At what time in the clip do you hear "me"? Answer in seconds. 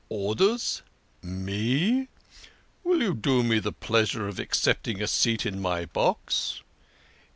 1.21-2.07, 3.43-3.59